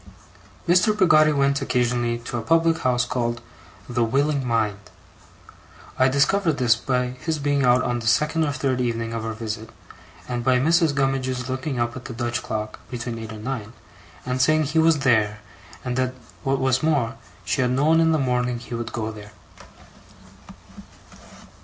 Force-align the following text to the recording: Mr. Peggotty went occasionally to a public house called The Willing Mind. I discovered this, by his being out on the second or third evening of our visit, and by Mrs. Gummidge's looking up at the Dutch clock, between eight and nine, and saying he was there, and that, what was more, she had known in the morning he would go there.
Mr. 0.67 0.97
Peggotty 0.97 1.31
went 1.31 1.61
occasionally 1.61 2.17
to 2.17 2.35
a 2.35 2.41
public 2.41 2.79
house 2.79 3.05
called 3.05 3.39
The 3.87 4.03
Willing 4.03 4.43
Mind. 4.43 4.89
I 5.95 6.07
discovered 6.07 6.53
this, 6.57 6.75
by 6.75 7.09
his 7.09 7.37
being 7.37 7.63
out 7.63 7.83
on 7.83 7.99
the 7.99 8.07
second 8.07 8.43
or 8.43 8.51
third 8.51 8.81
evening 8.81 9.13
of 9.13 9.23
our 9.23 9.33
visit, 9.33 9.69
and 10.27 10.43
by 10.43 10.57
Mrs. 10.57 10.95
Gummidge's 10.95 11.47
looking 11.51 11.77
up 11.79 11.95
at 11.95 12.05
the 12.05 12.13
Dutch 12.15 12.41
clock, 12.41 12.79
between 12.89 13.19
eight 13.19 13.31
and 13.31 13.43
nine, 13.43 13.73
and 14.25 14.41
saying 14.41 14.63
he 14.63 14.79
was 14.79 15.01
there, 15.01 15.39
and 15.85 15.95
that, 15.97 16.15
what 16.41 16.57
was 16.57 16.81
more, 16.81 17.13
she 17.45 17.61
had 17.61 17.69
known 17.69 17.99
in 17.99 18.11
the 18.11 18.17
morning 18.17 18.57
he 18.57 18.73
would 18.73 18.91
go 18.91 19.11
there. 19.11 19.33